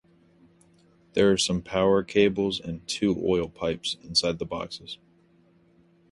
There 1.13 1.31
are 1.31 1.37
some 1.37 1.61
power 1.61 2.01
cables 2.03 2.59
and 2.59 2.81
two 2.87 3.23
oil 3.23 3.47
pipes 3.47 3.97
inside 4.01 4.39
the 4.39 4.45
boxes. 4.45 4.97